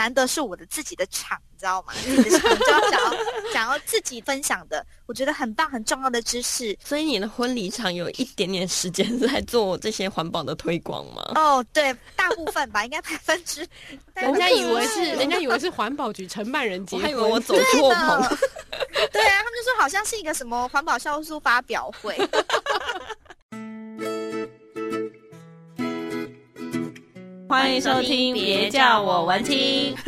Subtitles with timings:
[0.00, 1.92] 难得是我的自己的场，你知道吗？
[2.02, 6.74] 自己的场就要想要想要自己分享的， 我觉得很棒很重要的知识。
[6.82, 11.32] 所以你的婚礼场有一点点时间是在做这些环保的推广吗？
[11.34, 13.60] 哦，对，大部分吧， 应该百分之。
[14.16, 18.38] 人家以为是人家以为是环保局承办人结婚，我还以为我走错棚。
[19.12, 22.16] 对啊，他们就说好像是一个什么环保酵素发表会。
[27.50, 29.92] 欢迎收听，别叫我文青。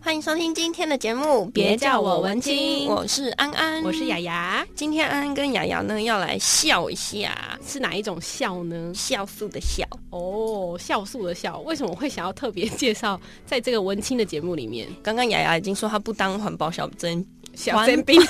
[0.00, 2.86] 欢迎收听今天的节目，别叫我文青。
[2.86, 4.64] 我是安安，我是雅雅。
[4.76, 8.92] 今天安安跟雅雅呢要来笑一下，是哪一种笑呢？
[8.94, 11.58] 酵素的笑哦，酵素的笑。
[11.62, 14.86] 为什么我会想要特别介绍 在这个文青的节目里面？
[15.02, 18.22] 刚刚雅雅已经说她不当环保小真小真兵。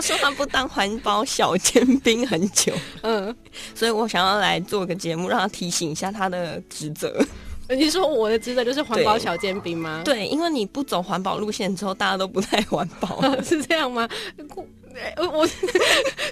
[0.00, 2.72] 他说他不当环保小尖兵很久，
[3.02, 3.34] 嗯，
[3.74, 7.22] 所以我想要来做个节目，让他提醒一下他的职责。
[7.68, 10.00] 你说我的职责就是环保小尖兵吗？
[10.04, 14.08] 对，因为你不走环保路线之后，大家都不太环保， 是这样吗？
[15.16, 15.46] 我我，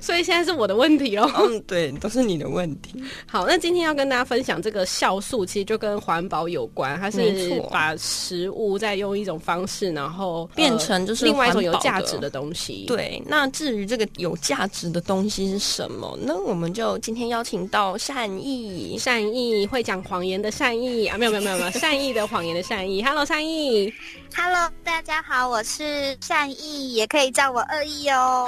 [0.01, 1.31] 所以现在是我的问题哦。
[1.37, 3.03] 嗯，对，都是你的问题。
[3.27, 12.85] 好，那今天要跟大家分享这个酵素，其实就跟环保有关，它是把食物再用一种方式，然后变成就是另外一种有价值的东西。
[12.87, 16.19] 对，那至于这个有价值的东西是什么？
[16.23, 23.03] 那我们就今天邀请到善意，善意会讲谎言的善意啊，没有没有没有没有，善意的谎言的善意。
[23.03, 23.93] Hello，善意。
[24.35, 28.48] Hello，大家好，我是善意，也可以叫我恶意哦。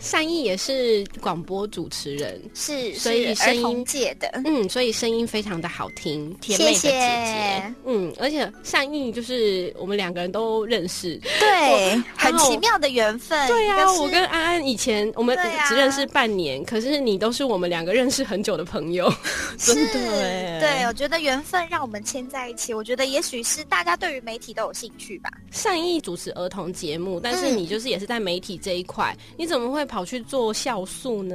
[0.00, 15.36] 善意也是广播主持人，是，所以声音界的，嗯，所以声音非常的好听，甜美的姐姐，谢谢嗯，而且善意就是我们两个人都认识，对，很奇妙的缘分，对呀、啊，我跟安安以前我们
[15.68, 19.12] 只认识半年，啊、可是你都是我们两个认识很久的朋友，
[19.58, 25.30] 真的，对，我觉得缘分让我们牵在一起，我觉得也许是大家对于媒体都有兴趣吧。
[25.50, 31.34] 善意主持儿童节目，但是你就是也是在媒体这一块，嗯、你怎么会跑去做酵素呢？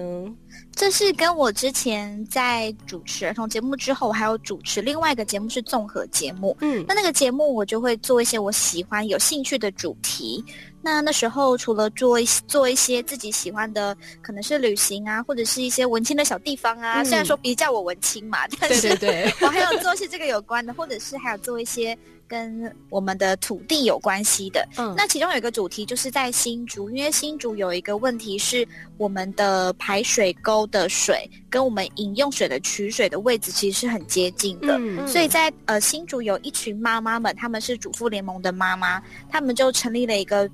[0.75, 6.55] 这是跟我之前在主持儿童节目之后，我还有主持另外一个节目是综合节目。
[6.61, 10.43] 嗯，那那个节目我就会做一些我喜欢、有兴趣的主题。
[10.81, 17.01] 那那时候除了做一做一些自己喜欢的，可能是旅行啊，或者是一些文青的小地方啊。
[17.01, 21.97] 嗯、虽然说别叫我文青嘛，但是对， 我还有做一些这个有关的，或者是还有做一些。
[22.27, 28.67] 跟我们的土地有关系的，嗯，那其中有一个主题就是在新竹，因为新竹有一个问题是
[28.97, 40.49] 我们的排水沟的水跟我们饮用水的取水的位置其实是很接近的，嗯，所以在呃新竹有一群妈妈们，他们是主妇联盟的妈妈，他们就成立了一个。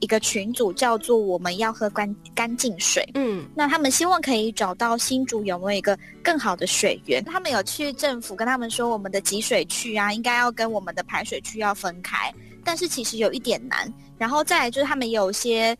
[0.00, 7.24] 一个群组叫做“我们要喝干干净水”，嗯，那他们希望可以找到新竹有没有一个更好的水源。
[7.24, 12.32] 他们有去政府跟他们说，我们的集水区啊，应该要跟我们的排水区要分开，
[12.64, 13.92] 但是其实有一点难。
[14.18, 15.76] 然后再来就是他们有些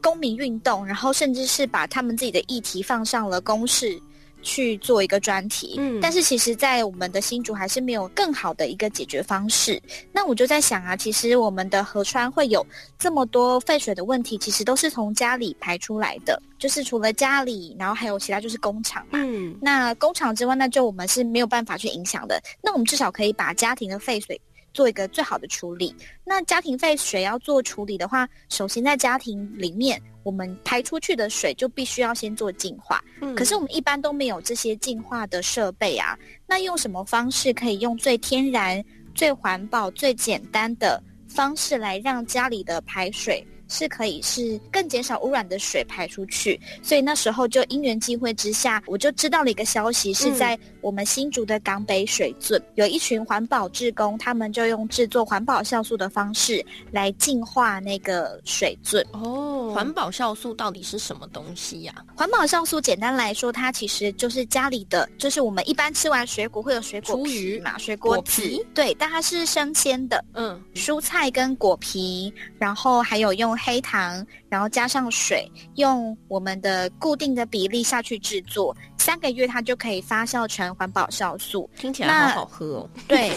[0.00, 4.00] 公民运动，然后甚至是把他们自己的议题放上了公视。
[4.46, 9.82] 去做一个专题，嗯，但是其实，在我们的新竹还是没有更好的一个解决方式。
[10.12, 12.64] 那我就在想啊，其实我们的河川会有
[12.96, 19.18] 这么多废水的问题，其实都是从家里排出来的，就是除了家里，然后还有其他就是工厂嘛。
[19.20, 22.40] 嗯，那工厂之外，那就我们是没有办法去影响的。
[22.62, 24.40] 那我们至少可以把家庭的废水
[24.76, 25.92] 做一个最好的处理。
[26.24, 30.00] 那家庭废水要做处理的话，首先在家庭里面。
[30.26, 36.18] 我们排出去的水就必须要先做净化，嗯，可是我们一般都没有这些净化的设备啊。
[36.48, 43.46] 那用什么方式可以用最天然、最环保、最简单的方式来让家里的排水？
[43.68, 50.56] 是可以是更减少污染的水排出去，所以那时候就因缘际会之下，我就知道了一个消息，是在
[50.86, 59.04] 我们新竹的港北水圳，嗯、有一群环保志工，他们就用制作环保酵素的方式来净化那个水圳。
[59.12, 61.92] 哦，环保酵素到底是什么东西呀？
[61.96, 62.14] 啊？
[62.16, 73.56] 环保酵素简单来说，它其实就是家里的，就是我们一般吃完水果会有水果皮嘛，水果皮，对，但它是生鲜的，嗯，蔬菜跟果皮，然后还有用。
[73.58, 81.70] 黑糖，然后加上水，用我们的固定的比例下去制作，三个月它就可以发酵成环保酵素。
[81.76, 82.90] 听起来好好喝哦。
[83.06, 83.32] 对，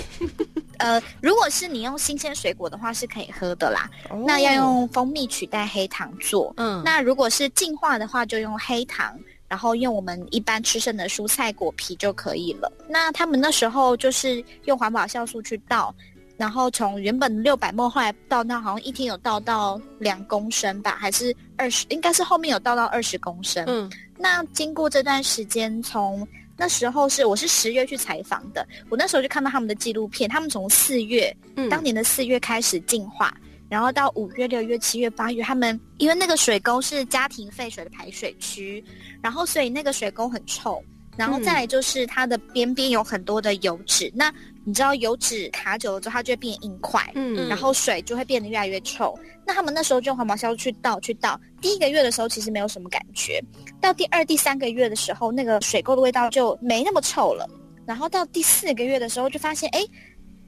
[0.80, 3.88] 呃，如果是你用新鲜水果的话，是可以喝的啦。
[4.10, 6.52] 哦、那要用蜂蜜取代黑糖做。
[6.58, 9.16] 嗯，那如果是净化的话，就用黑糖，
[9.48, 12.72] 然后用我们一般吃剩的蔬菜果皮就可以了。
[12.88, 15.94] 那他们那时候就是用环保酵素去倒。
[16.36, 21.86] 然后从原本六百 ml 后来倒到好像一天有倒到两公升吧，还是二十？
[21.90, 23.62] 应该是后面有倒到二十公升。
[23.68, 26.28] 嗯，那经过这段时间，从
[26.58, 33.34] 那时候是我是十月去采访的，我那时候就看到他们的纪录片，他们从四月，嗯，当年的四月开始进化，
[33.70, 38.84] 然后到五月、六月、七月、八月，他们因为那个水沟是家庭废水的排水区，
[39.22, 40.84] 然后所以那个水沟很臭。
[41.20, 44.34] 然后再来就是它的边边有很多的油脂，嗯、那
[44.64, 49.14] 你知道油脂卡久了之后，它就会变硬块，嗯，然后水就会变得越来越臭。
[49.46, 53.44] 那他们那时候就用环保酵素去倒去倒，第一个月的时候其实没有什么感觉，
[53.82, 57.46] 到第二、第三个月的时候，那个水垢的味道就没那么臭了。
[57.86, 59.86] 然后到第四个月的时候，就发现哎，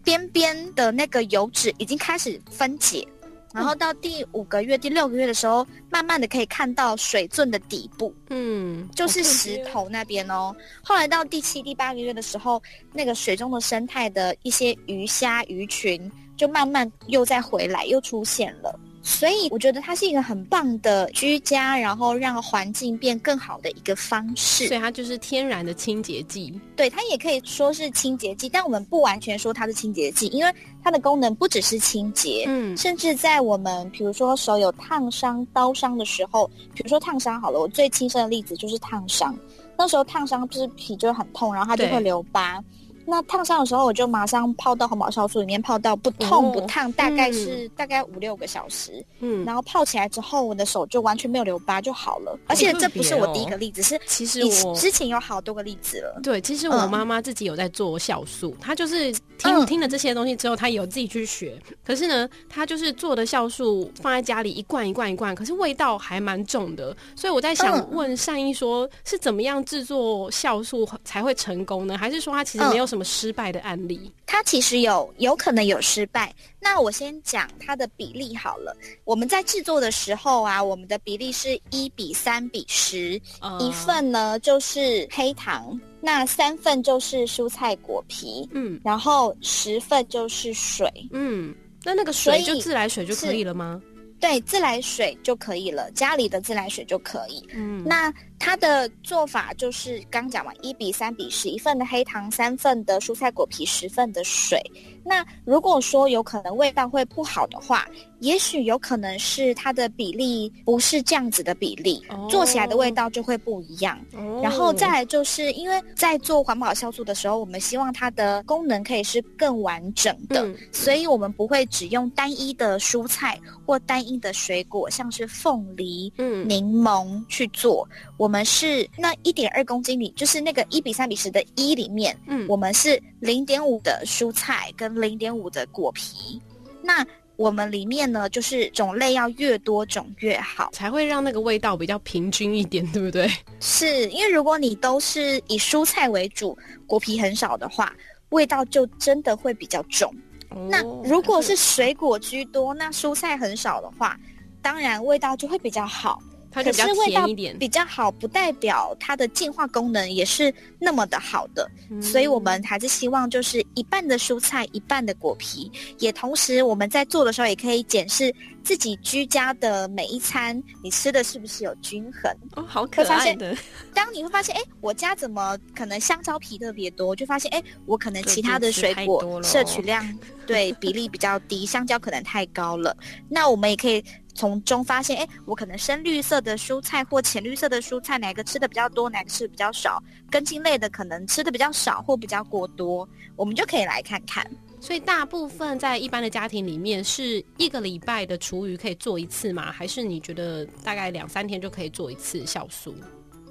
[0.04, 3.06] 边边的那个油脂已经开始分解。
[3.54, 10.56] 然后到第五个月、第六个月的时候，慢慢的可以看到水圳的底部，嗯，就是石头那边哦。
[10.84, 12.62] 后来到第七、第八个月的时候，
[12.94, 18.80] 那个水中的生态的一些鱼虾鱼群，就慢慢又再回来，又出现了。
[19.04, 24.68] 所以我觉得它是一个很棒的居家，然后让环境变更好的一个方式。
[24.68, 26.54] 所以它就是天然的清洁剂。
[26.76, 30.54] 对，它也可以说是清洁剂，但我们不完全说它是清洁剂，因为
[30.84, 32.46] 它的功能不只是清洁。
[32.48, 39.36] 嗯，甚至在我们比如说手有烫伤、刀伤的时候，比如说烫伤好了，我最亲身的例子就是烫伤。
[39.78, 42.64] 那时候烫伤就是皮就很痛，然后它就会留疤。
[43.12, 49.06] 那烫伤的时候，我就马上泡到红宝酵素里面，泡到不痛不烫，大概是大概五六个小时。
[49.20, 52.40] 嗯，然后泡起来之后，我的手就完全没有留疤就好了。
[52.48, 56.22] 而且这不是我第一个例子，是其实我之前有好多个例子了。
[56.24, 61.60] 对，其实我妈妈自己有在做酵素，她就是听听了这些东西之后，她有自己去学。
[61.84, 66.96] 可是呢，她就是做的酵素放在家里一罐一罐一罐，可是味道还蛮重的。
[67.16, 71.98] 所以我在想问善意说，是怎么样制作酵素才会成功呢？
[71.98, 72.92] 还是说她其实没有？
[72.92, 74.12] 什么失败的案例？
[74.26, 76.34] 它其实有有可能有失败。
[76.60, 78.76] 那我先讲它的比例好了。
[79.04, 93.82] 我们在制作的时候啊，我们的比例是一比三比十，呃，一份呢就是黑糖，那三份就是蔬菜果皮，嗯，然后十份就是水，嗯，那那个水就自来水就可以了吗？
[94.22, 97.44] 对，自来水就可以了，家里的自来水就可以。
[97.54, 104.62] 嗯，那它的做法就是刚讲完，一比三比十，一份的黑糖，三份的蔬菜果皮，十份的水。
[105.04, 107.88] 那如果说有可能味道会不好的话，
[108.22, 112.30] 也许有可能是它的比例不是这样子的比例，oh.
[112.30, 114.00] 做起来的味道就会不一样。
[114.16, 114.46] Oh.
[114.46, 127.88] 然后再来就是因为在做环保酵素的时候，我们希望它的功能可以是更完整的，嗯、所以我们不会只用单一的蔬菜或单一的水果，像是凤梨、嗯、柠檬去做。
[128.18, 136.40] 我们是那一点二公斤里，就是那个一比三比十的一里面，嗯，我们是零点五的蔬菜跟零点五的果皮。
[136.84, 137.06] 那
[137.42, 143.28] 我们里面呢，就是种类要越多种越好，才会让那个味道比较平均一点，对不对？
[143.60, 146.56] 是因为如果你都是以蔬菜为主，
[146.86, 147.92] 果皮很少的话，
[148.30, 150.14] 味道就真的会比较重。
[150.50, 154.16] 哦，那如果是水果居多，那蔬菜很少的话，
[154.62, 156.22] 当然味道就会比较好。
[156.52, 168.34] 它就比较甜一点，比较好，不代表它的净化功能也是那么的好的，嗯，所以我们还是希望就是一半的蔬菜，一半的果皮，也同时我们在做的时候也可以检视
[168.64, 172.32] 自己居家的每一餐，你吃的是不是有均衡？
[172.56, 173.56] 哦，好可爱的。
[173.94, 177.16] 当你会发现，哎，我家怎么可能香蕉皮特别多？
[177.16, 180.06] 就发现，哎，我可能其他的水果摄取 量
[180.46, 182.96] 对比例比较低，香蕉可能太高了。
[183.30, 184.04] 那我们也可以。
[184.34, 190.02] 从中发现，哎，我可能深绿色的蔬菜或浅绿色的蔬菜，哪个吃的比较多，哪个吃的比较少？
[190.30, 194.46] 根茎类的可能吃的比较少或比较过多，我们就可以来看看。
[194.80, 199.72] 所以大部分在一般的家庭里面，是一个礼拜的厨余可以做一次吗？
[199.72, 202.96] 还是你觉得大概两三天就可以做一次酵素？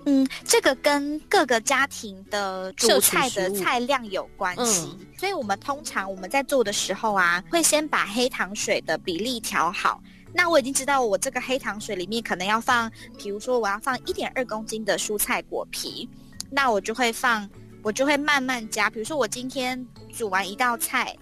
[0.06, 4.88] 嗯，这个跟各个家庭的煮菜的菜量有关系。
[4.98, 10.02] 嗯，所以我们通常我们在做的时候啊，会先把黑糖水的比例调好。
[10.32, 16.08] 那我已经知道，我这个黑糖水里面可能要放，比如说我要放一点二公斤的蔬菜果皮，
[16.50, 17.48] 那我就会放，
[17.82, 18.88] 我就会慢慢加。
[18.88, 21.16] 比如说我今天煮完一道菜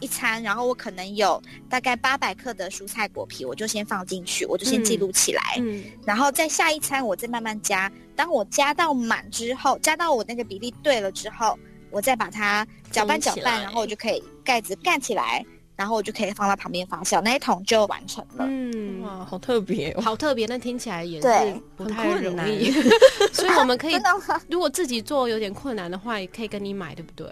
[0.00, 5.56] 一餐，然后我可能有大概八百克的蔬菜果皮，我就先放进去，我就先记录起来。
[5.58, 7.90] 嗯，嗯，然后在下一餐我再慢慢加。
[8.16, 11.58] 当我加到满之后，加到我那个比例对了之后，
[11.90, 15.44] 我再把它搅拌搅拌，然后我就可以盖子盖起来。
[15.76, 18.46] 然后我就可以放到旁边发酵，那一桶就完成了。
[18.48, 20.46] 嗯，哇，好特别，哦，好特别。
[20.46, 21.28] 那听起来也是
[21.76, 22.70] 不太容易，
[23.32, 23.96] 所以我们可以，
[24.48, 27.26] 如果自己做有点困难的话，也可以跟你买，对不对？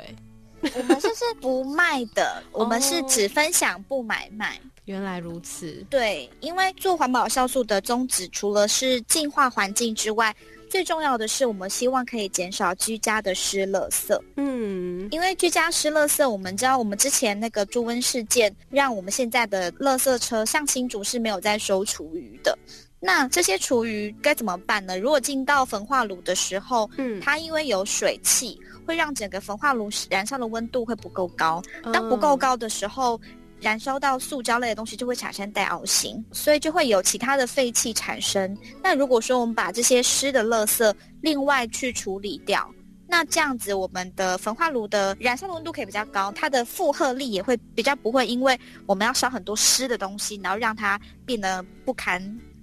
[0.75, 4.61] 我们就是不卖的，我们是只分享不买卖。
[4.85, 10.35] 原来如此，对，因为做环保酵素的宗旨，除了是净化环境之外，
[10.73, 14.19] 最重要的是我们希望可以减少居家的湿垃圾。
[14.37, 22.59] 嗯，因为居家湿垃圾，我们知道我们之前那个猪瘟事件，让我们现在的垃圾车像新竹是没有在收厨余的。
[22.99, 24.99] 那这些厨余该怎么办呢？
[24.99, 31.63] 如果进到焚化炉的时候，嗯，它因为有水汽，会让整个焚化炉燃烧的温度会不够高。
[31.93, 33.21] 当不够高的时候，
[33.63, 38.59] 燃烧到塑胶类的东西就会产生带凹型，所以就会有其他的废气产生。
[38.83, 42.69] 那如果说我们把这些湿的垃圾另外去处理掉，
[43.07, 52.21] 那这样子我们的焚化炉的燃烧的温度可以比较高，它的负荷力也会比较不会因为我们要烧很多湿的东西，然后让它变得不堪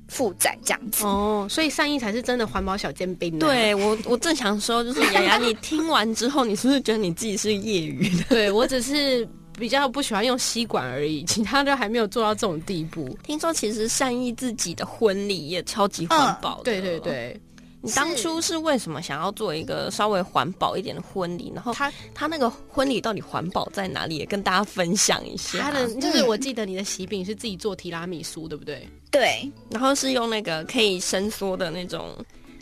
[0.09, 1.05] 负载这样子。
[1.05, 3.39] 哦，所以善意才是真的环保小尖兵。
[3.39, 8.23] 对我，我正想说，就是雅雅，你听完之后，你是不是觉得你自己是业余的？
[8.27, 9.25] 对我只是。
[9.59, 13.15] 比较不喜欢用吸管而已， 其他的还没有做到这种地步。
[13.23, 16.63] 听说其实善意自己的婚礼也超级环保的。
[16.63, 17.39] 对对对，
[17.81, 21.51] 你当初是为什么想要做一个稍微环保一点的婚礼？
[21.53, 24.17] 然后他他那个婚礼到底环保在哪里？
[24.17, 25.59] 也跟大家分享一下。
[25.59, 28.87] 他的就是我记得你的喜饼是自己做提拉米苏，对不对？
[29.11, 32.15] 对，然后是用那个可以伸缩的那种。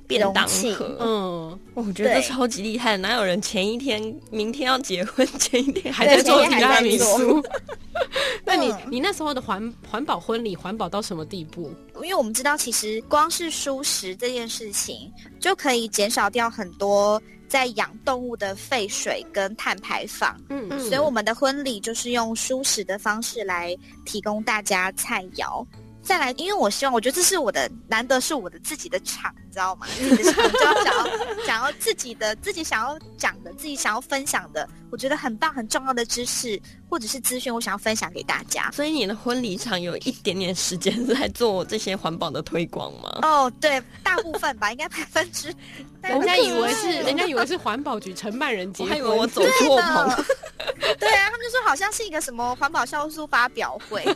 [0.08, 7.44] 便当盒，嗯，我觉得这超级厉害，哪有人前一天、明天要结婚，前一天还在做提拉米苏？
[8.46, 11.74] 那你你那时候的环环保婚礼环保到什么地步？
[11.96, 20.40] 因为我们知道，其实光是蔬食这件事情就可以减少掉很多在养动物的废水跟碳排放。
[20.50, 25.66] 嗯，所以我们的婚礼就是用蔬食的方式来提供大家菜肴。
[26.08, 29.86] 再来，因为我希望，我觉得这是我的难得，是我的自己的场，你知道吗？
[29.98, 31.06] 自己的场就要想要
[31.46, 36.58] 想要自己的自己想要讲的，自己想要分享的，我觉得很棒很重要的知识
[36.90, 38.72] 或者是资讯，我想要分享给大家。
[38.72, 43.20] 所以你的婚礼场有一点点时间是在做这些环保的推广吗？
[43.24, 45.54] 哦，对，大部分吧，应该百分之。
[46.04, 50.26] 人家以为是，人家以为是环保局承办人结婚，我还以为我走错棚。
[50.98, 54.02] 对啊，他们就说好像是一个什么环保酵素发表会。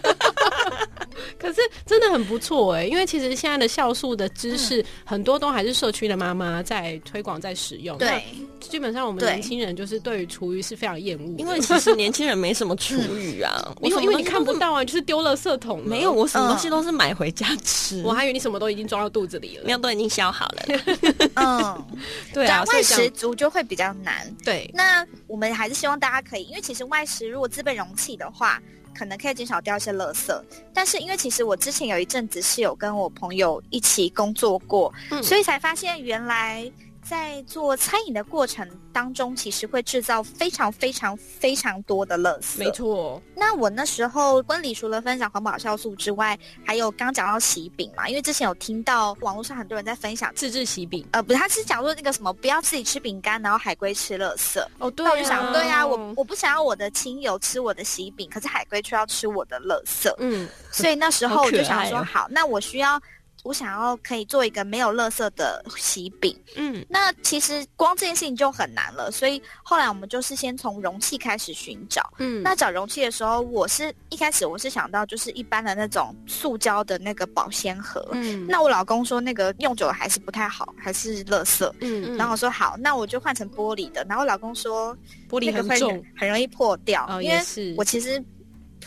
[1.38, 7.98] 可是真的很不错哎，因为其实现在的酵素的知识很多都还是社区的妈妈在推广在使用。
[7.98, 8.24] 对，
[8.60, 15.82] 基本上我们年轻人就是对于厨余是非常厌恶，因为其实年轻人没什么厨余啊， 因为因为你看不到啊，就是丢了色桶。
[15.86, 18.02] 没有，我什么东西都是买回家吃。
[18.04, 20.64] 我还以为你什么都已经装到肚子里了，没有，都已经消好了。
[21.36, 21.86] 嗯，
[22.34, 24.34] 对啊，外食族就会比较难。
[24.44, 28.62] 对，那我们还是希望大家可以，因为其实外食如果自备容器的话。
[28.94, 30.44] 可能可以减少掉一些垃圾，
[30.74, 36.72] 但是因为其实我之前有一阵子是有跟我朋友一起工作过，嗯，所以才发现原来。
[37.02, 42.60] 在做餐饮的过程当中，其实会制造非常非常非常多的垃圾。
[42.60, 43.22] 没错。
[43.36, 51.06] 那我那时候婚礼除了分享环保酵素之外，还有刚讲到喜饼嘛，因为之前有听到网络上很多人在分享自制喜饼。
[51.12, 54.64] 呃，不是，他是讲说那个什么，不要自己吃饼干，然后海龟吃垃圾。
[54.78, 55.10] 哦，对啊。
[55.10, 60.14] 那我就想，对啊，我我不想要我的亲友吃我的喜饼，可是海龟却要吃我的垃圾。
[60.20, 60.48] 嗯。
[60.72, 63.02] 所以那时候我就想说，好，哦、好，那我需要。
[63.44, 84.96] 我想要可以做一个没有垃圾的喜饼，嗯，那其实光这件事情就很难了，所以后来我们就是先从容器开始寻找，嗯，那找容器的时候，我是一开始我是想到就是一般的那种塑胶的那个保鲜盒，嗯，那我老公说那个用久了还是不太好，还是垃圾，嗯，然后我说好，那我就换成玻璃的，然后我老公说
[85.30, 87.42] 玻璃很重，很容易破掉，哦，因为
[87.76, 88.24] 我其实。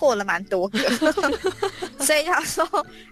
[0.05, 0.79] 过了蛮多个，
[2.05, 2.63] 所以他说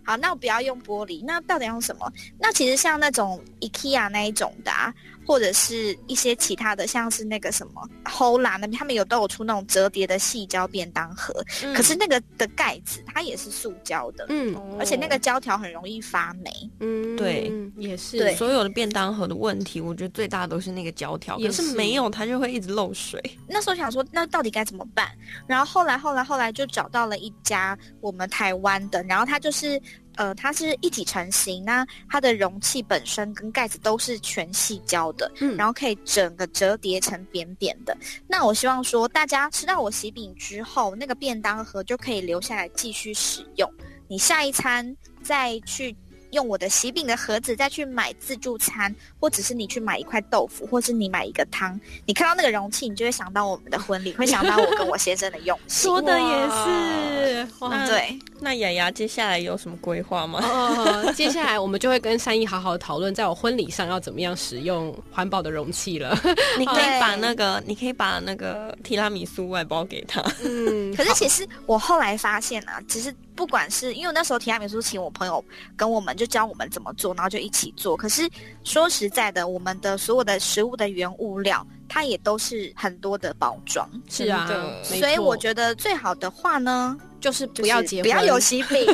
[0.05, 2.13] 好，那我不要用玻璃，那到底用什么？
[2.39, 4.93] 那其实像那种 IKEA 那一种的，啊，
[5.27, 16.51] 或者是一些其他的，像是那个什么 Hola 那边，他们有都有出那种折叠的细胶便当盒，嗯，可是那个的盖子它也是塑胶的，嗯，而且那个胶条很容易发霉，
[16.81, 23.21] 嗯，对，也是，所有的便当盒的问题，我觉得最大的都是那个胶条，可是没有它就会一直漏水。
[23.49, 25.09] 那时候想说，那到底该怎么办？
[25.47, 29.81] 然后后来后来后来就找到了一家我们台湾的，然后它就是。
[30.17, 37.97] 呃，它是一体成型，那它的容器本身跟盖子都是全细胶的，嗯，然后可以整个折叠成扁扁的。
[38.27, 43.71] 那我希望说，大家吃到我喜饼之后，那个便当盒就可以留下来继续使用。
[44.09, 45.97] 你下一餐再去
[46.33, 55.83] 用我的喜饼的盒子再去买自助餐，或者是你去买一块豆腐，或是你买一个汤，你看到那个容器，你就会想到我们的婚礼，会想到我跟我先生的用心。
[55.91, 58.19] 说的也是，哇对。
[58.41, 60.41] 那雅雅接下来有什么规划吗？
[60.43, 66.19] 哦，接下来我们就会跟善意好好讨论，在我婚礼上要怎么样使用环保的容器了。
[66.59, 70.21] 你可以 把那个，你可以把那个提拉米苏外包给他。
[70.43, 75.45] 嗯，可是其实我后来发现啊，其实不管是因为那时候提拉米苏请我朋友
[75.77, 77.97] 跟我们就教我们怎么做，然后就一起做。
[77.97, 78.29] 可是
[78.65, 83.89] 说实在的，我们的所有的食物的原物料，它也都是很多的包装。
[84.09, 84.49] 是啊，
[84.83, 86.97] 所以我觉得最好的话呢。
[87.23, 88.85] 就是不要结婚，不要有喜饼，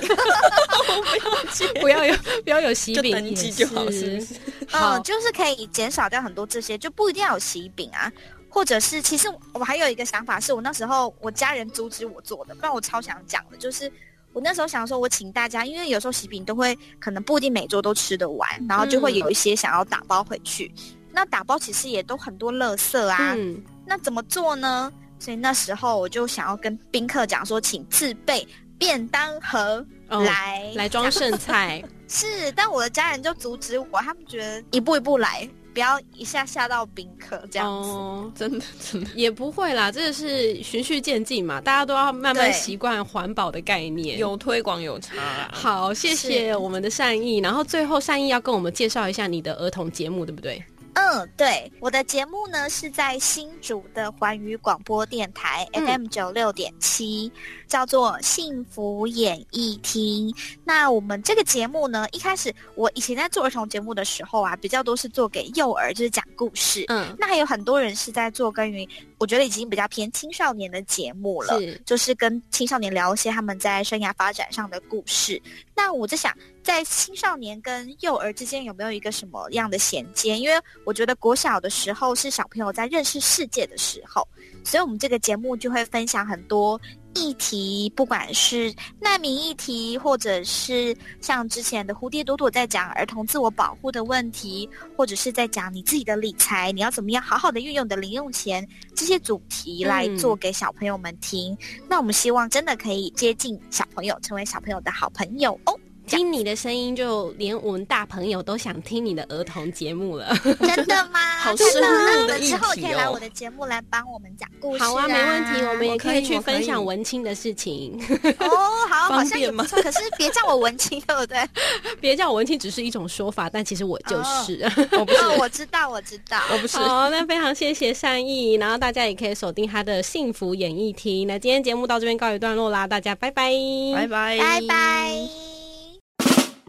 [1.81, 2.15] 不要有
[2.45, 4.35] 不要有喜饼，登记就好，是不是？
[4.71, 8.13] 嗯，就是可以减少掉很多这些，就不一定要有喜饼啊，
[8.51, 13.91] 或者是，其实我还有一个想法，是我那时候我家人阻止我做的，不然我超想讲的，就是
[14.39, 24.93] 我那时候想说，我请大家，因为有时候喜饼都会可能不一定每桌都吃得完，然后就会有一些想要打包回去，嗯、那打包其实也都很多垃圾啊，嗯、那怎么做呢？
[25.19, 28.47] 所以那时候我就想要跟宾客讲说，请自备
[28.79, 31.83] 便当盒来、哦、来装剩菜。
[32.07, 37.89] 是，但我的家人就阻止我，他们觉得一步一步来，不要一下吓到宾客这样子。
[37.89, 39.09] 哦，真的真的。
[39.15, 45.49] 也不会啦，这个是循序渐进嘛，大家都要慢慢习惯环保的概念，有推广有差。
[45.53, 46.57] 好，谢谢。
[46.57, 50.61] 我们的善意，然后最后善意要跟我们介绍一下你的儿童节目，对不对？
[50.95, 57.31] 嗯，对，我的节目呢是在新竹的环宇广播电台 FM 九六点七，
[57.69, 60.35] 叫做幸福演艺厅。
[60.65, 66.85] 那我们这个节目呢，一开始我以前在做儿童节目的时候啊，比较多是做给幼儿，就是讲故事。
[66.89, 75.41] 嗯，那还有很多人是在做关于，我觉得已经比较偏青少年的节目了，是就是跟青少年聊一些他们在生涯发展上的故事。
[75.77, 80.37] 那我在想，在青少年跟幼儿之间有没有一个什么样的衔接？
[80.37, 84.27] 因为我觉得国小的时候是小朋友在认识世界的时候，
[84.65, 86.81] 所以我们这个节目就会分享很多
[87.19, 101.53] 议题，不管是难民议题，或者是像之前的蝴蝶朵朵在讲儿童自我保护的问题，或者是在讲你自己的理财，你要怎么样好好的运用你的零用钱，这些主题来做给小朋友们听。
[101.55, 105.77] 嗯、那我们希望真的可以接近小朋友，成为小朋友的好朋友哦。
[106.09, 110.35] 听你的声音，就连我们大朋友都想听你的儿童节目了。
[110.43, 111.21] 真的吗？
[111.39, 112.59] 好深入的议题哦。
[112.59, 114.83] 之后可以来我的节目来帮我们讲故事。
[114.83, 117.99] 好啊，没问题，我们也可以去分享文青的事情。
[118.41, 118.47] 哦，
[118.89, 119.81] 好， 好像也不错。
[119.83, 121.39] 可是别叫我文青，对不对？
[122.01, 124.69] 别叫我文青，只是一种说法，但其实我就是。
[124.93, 126.77] 我不是，我知道，我知道，我不是。
[126.79, 131.27] 好，那非常谢谢善意，然后大家也可以锁定他的幸福演艺厅。
[131.27, 133.53] 那今天节目到这边告一段落啦，大家拜拜，
[133.95, 135.48] 拜拜，拜拜。